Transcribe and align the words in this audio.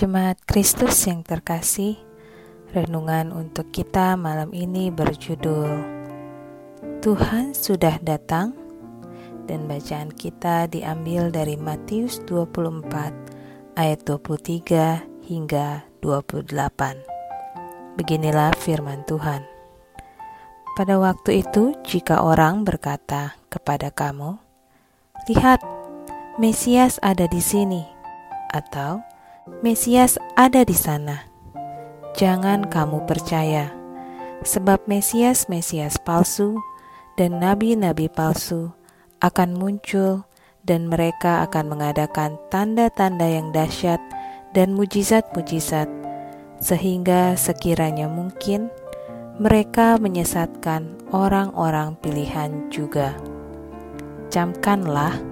Jemaat 0.00 0.40
Kristus 0.48 0.96
yang 1.04 1.20
terkasih, 1.20 2.00
renungan 2.72 3.36
untuk 3.36 3.68
kita 3.68 4.16
malam 4.16 4.48
ini 4.56 4.88
berjudul 4.88 5.68
Tuhan 7.04 7.52
sudah 7.52 8.00
datang 8.00 8.56
dan 9.44 9.68
bacaan 9.68 10.08
kita 10.08 10.72
diambil 10.72 11.28
dari 11.28 11.60
Matius 11.60 12.16
24 12.24 13.76
ayat 13.76 14.00
23 14.08 15.04
hingga 15.28 15.84
28. 16.00 18.00
Beginilah 18.00 18.56
firman 18.56 19.04
Tuhan. 19.04 19.44
Pada 20.80 20.96
waktu 20.96 21.44
itu, 21.44 21.76
jika 21.84 22.24
orang 22.24 22.64
berkata 22.64 23.36
kepada 23.52 23.92
kamu, 23.92 24.40
"Lihat, 25.28 25.60
Mesias 26.40 26.96
ada 27.04 27.28
di 27.28 27.44
sini," 27.44 27.84
atau 28.48 29.04
Mesias 29.58 30.14
ada 30.38 30.62
di 30.62 30.78
sana. 30.78 31.26
Jangan 32.14 32.70
kamu 32.70 33.10
percaya, 33.10 33.74
sebab 34.46 34.86
Mesias-Mesias 34.86 35.98
palsu 36.06 36.62
dan 37.18 37.42
nabi-nabi 37.42 38.06
palsu 38.06 38.70
akan 39.18 39.58
muncul, 39.58 40.22
dan 40.62 40.86
mereka 40.86 41.42
akan 41.50 41.74
mengadakan 41.74 42.38
tanda-tanda 42.54 43.26
yang 43.26 43.50
dahsyat 43.50 43.98
dan 44.54 44.72
mujizat-mujizat, 44.78 45.90
sehingga 46.62 47.34
sekiranya 47.34 48.06
mungkin 48.06 48.70
mereka 49.40 49.96
menyesatkan 49.96 51.00
orang-orang 51.10 51.96
pilihan 51.98 52.68
juga. 52.68 53.16
Camkanlah 54.28 55.29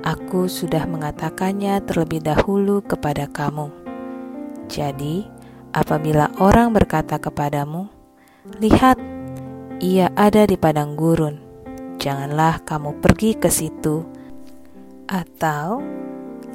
Aku 0.00 0.48
sudah 0.48 0.88
mengatakannya 0.88 1.76
terlebih 1.84 2.24
dahulu 2.24 2.80
kepada 2.80 3.28
kamu. 3.28 3.68
Jadi, 4.64 5.28
apabila 5.76 6.32
orang 6.40 6.72
berkata 6.72 7.20
kepadamu, 7.20 7.84
"Lihat, 8.64 8.96
ia 9.76 10.08
ada 10.16 10.48
di 10.48 10.56
padang 10.56 10.96
gurun," 10.96 11.36
janganlah 12.00 12.64
kamu 12.64 12.96
pergi 13.04 13.36
ke 13.36 13.52
situ, 13.52 14.00
atau 15.04 15.84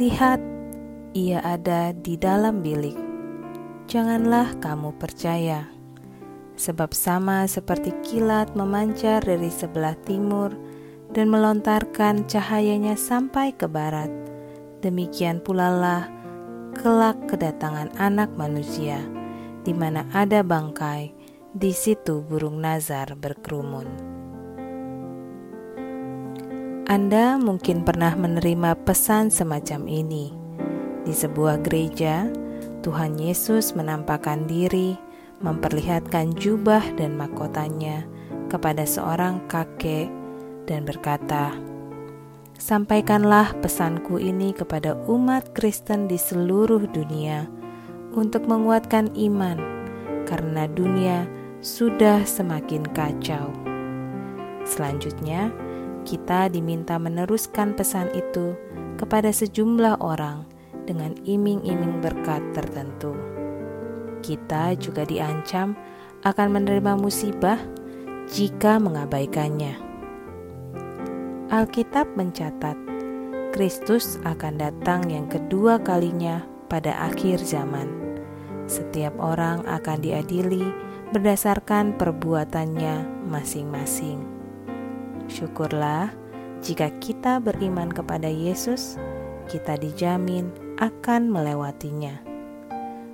"Lihat, 0.02 0.42
ia 1.14 1.38
ada 1.46 1.94
di 1.94 2.18
dalam 2.18 2.66
bilik." 2.66 2.98
Janganlah 3.86 4.58
kamu 4.58 4.98
percaya, 4.98 5.70
sebab 6.58 6.98
sama 6.98 7.46
seperti 7.46 7.94
kilat 8.02 8.58
memancar 8.58 9.22
dari 9.22 9.54
sebelah 9.54 9.94
timur 10.02 10.50
dan 11.16 11.32
melontarkan 11.32 12.28
cahayanya 12.28 13.00
sampai 13.00 13.56
ke 13.56 13.72
barat. 13.72 14.12
Demikian 14.84 15.40
pula 15.40 15.72
lah 15.72 16.04
kelak 16.76 17.16
kedatangan 17.32 17.96
anak 17.96 18.36
manusia, 18.36 19.00
di 19.64 19.72
mana 19.72 20.04
ada 20.12 20.44
bangkai, 20.44 21.16
di 21.56 21.72
situ 21.72 22.20
burung 22.20 22.60
nazar 22.60 23.16
berkerumun. 23.16 23.88
Anda 26.86 27.40
mungkin 27.40 27.88
pernah 27.88 28.14
menerima 28.14 28.78
pesan 28.84 29.32
semacam 29.32 29.88
ini. 29.88 30.36
Di 31.08 31.16
sebuah 31.16 31.64
gereja, 31.64 32.30
Tuhan 32.84 33.18
Yesus 33.18 33.74
menampakkan 33.74 34.46
diri, 34.46 35.00
memperlihatkan 35.42 36.36
jubah 36.38 36.84
dan 37.00 37.18
mahkotanya 37.18 38.06
kepada 38.52 38.86
seorang 38.86 39.42
kakek 39.50 40.25
dan 40.66 40.86
berkata, 40.86 41.54
"Sampaikanlah 42.58 43.58
pesanku 43.62 44.22
ini 44.22 44.54
kepada 44.54 44.98
umat 45.10 45.54
Kristen 45.54 46.10
di 46.10 46.18
seluruh 46.18 46.86
dunia 46.90 47.50
untuk 48.14 48.46
menguatkan 48.50 49.14
iman, 49.18 49.58
karena 50.26 50.70
dunia 50.70 51.30
sudah 51.62 52.26
semakin 52.26 52.86
kacau." 52.94 53.50
Selanjutnya, 54.66 55.54
kita 56.06 56.50
diminta 56.50 56.98
meneruskan 56.98 57.78
pesan 57.78 58.10
itu 58.14 58.58
kepada 58.98 59.30
sejumlah 59.30 60.02
orang 60.02 60.46
dengan 60.86 61.18
iming-iming 61.26 62.02
berkat 62.02 62.42
tertentu. 62.54 63.14
Kita 64.22 64.74
juga 64.78 65.06
diancam 65.06 65.78
akan 66.26 66.48
menerima 66.50 66.98
musibah 66.98 67.62
jika 68.30 68.82
mengabaikannya. 68.82 69.95
Alkitab 71.56 72.20
mencatat 72.20 72.76
Kristus 73.56 74.20
akan 74.28 74.60
datang 74.60 75.08
yang 75.08 75.32
kedua 75.32 75.80
kalinya 75.80 76.44
pada 76.68 76.92
akhir 77.08 77.40
zaman. 77.48 77.88
Setiap 78.68 79.16
orang 79.24 79.64
akan 79.64 80.04
diadili 80.04 80.68
berdasarkan 81.16 81.96
perbuatannya 81.96 83.08
masing-masing. 83.32 84.20
Syukurlah 85.32 86.12
jika 86.60 86.92
kita 87.00 87.40
beriman 87.40 87.88
kepada 87.88 88.28
Yesus, 88.28 89.00
kita 89.48 89.80
dijamin 89.80 90.52
akan 90.84 91.32
melewatinya. 91.32 92.20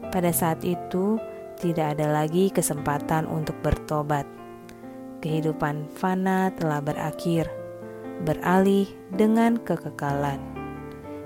Pada 0.10 0.34
saat 0.34 0.66
itu, 0.66 1.22
tidak 1.62 1.94
ada 1.94 2.10
lagi 2.10 2.50
kesempatan 2.50 3.30
untuk 3.30 3.54
bertobat. 3.62 4.26
Kehidupan 5.22 5.94
fana 5.94 6.50
telah 6.58 6.82
berakhir 6.82 7.61
beralih 8.22 8.86
dengan 9.10 9.58
kekekalan. 9.58 10.38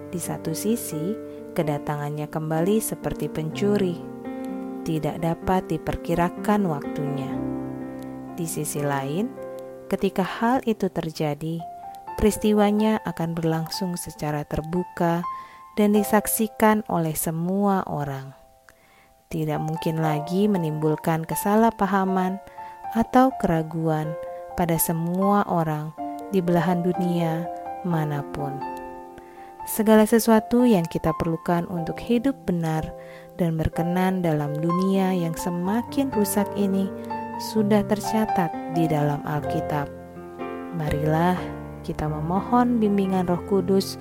Di 0.10 0.20
satu 0.20 0.56
sisi, 0.56 1.16
kedatangannya 1.52 2.32
kembali 2.32 2.80
seperti 2.80 3.28
pencuri, 3.28 4.00
tidak 4.88 5.20
dapat 5.20 5.68
diperkirakan 5.68 6.72
waktunya. 6.72 7.32
Di 8.40 8.48
sisi 8.48 8.80
lain, 8.80 9.28
ketika 9.92 10.24
hal 10.24 10.64
itu 10.64 10.88
terjadi, 10.88 11.60
peristiwanya 12.16 13.04
akan 13.04 13.36
berlangsung 13.36 14.00
secara 14.00 14.48
terbuka 14.48 15.20
dan 15.76 15.92
disaksikan 15.92 16.88
oleh 16.88 17.16
semua 17.16 17.84
orang. 17.88 18.32
Tidak 19.28 19.60
mungkin 19.60 20.00
lagi 20.00 20.48
menimbulkan 20.48 21.28
kesalahpahaman 21.28 22.40
atau 22.96 23.36
keraguan 23.44 24.16
pada 24.56 24.80
semua 24.80 25.44
orang 25.52 26.05
di 26.36 26.44
belahan 26.44 26.84
dunia 26.84 27.48
mana 27.88 28.20
pun. 28.36 28.60
Segala 29.66 30.04
sesuatu 30.04 30.68
yang 30.68 30.84
kita 30.86 31.16
perlukan 31.16 31.64
untuk 31.72 31.96
hidup 31.98 32.36
benar 32.44 32.84
dan 33.40 33.56
berkenan 33.56 34.20
dalam 34.20 34.52
dunia 34.52 35.16
yang 35.16 35.34
semakin 35.34 36.12
rusak 36.12 36.46
ini 36.60 36.92
sudah 37.40 37.82
tercatat 37.88 38.52
di 38.76 38.86
dalam 38.86 39.24
Alkitab. 39.24 39.88
Marilah 40.76 41.40
kita 41.88 42.06
memohon 42.06 42.84
bimbingan 42.84 43.26
Roh 43.32 43.42
Kudus 43.48 43.96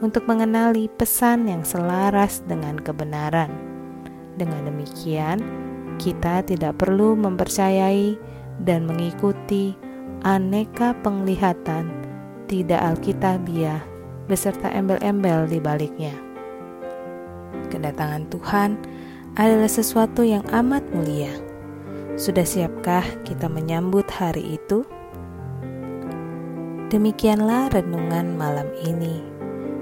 untuk 0.00 0.24
mengenali 0.30 0.86
pesan 0.86 1.50
yang 1.50 1.66
selaras 1.66 2.40
dengan 2.46 2.78
kebenaran. 2.78 3.50
Dengan 4.38 4.70
demikian, 4.70 5.44
kita 6.00 6.40
tidak 6.46 6.80
perlu 6.80 7.18
mempercayai 7.18 8.16
dan 8.64 8.88
mengikuti 8.88 9.76
aneka 10.22 10.94
penglihatan 11.02 11.90
tidak 12.46 12.78
alkitabiah 12.78 13.82
beserta 14.30 14.70
embel-embel 14.70 15.50
di 15.50 15.58
baliknya. 15.58 16.14
Kedatangan 17.68 18.30
Tuhan 18.30 18.70
adalah 19.34 19.70
sesuatu 19.70 20.22
yang 20.22 20.46
amat 20.54 20.86
mulia. 20.94 21.32
Sudah 22.14 22.46
siapkah 22.46 23.02
kita 23.26 23.50
menyambut 23.50 24.06
hari 24.14 24.60
itu? 24.60 24.86
Demikianlah 26.92 27.72
renungan 27.72 28.36
malam 28.36 28.68
ini. 28.84 29.24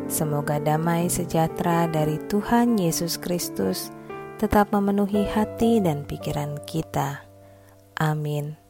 Semoga 0.06 0.62
damai 0.62 1.10
sejahtera 1.10 1.90
dari 1.90 2.22
Tuhan 2.31 2.78
Yesus 2.78 3.19
Kristus 3.19 3.90
tetap 4.38 4.70
memenuhi 4.70 5.26
hati 5.26 5.82
dan 5.82 6.06
pikiran 6.06 6.62
kita. 6.64 7.26
Amin. 7.98 8.69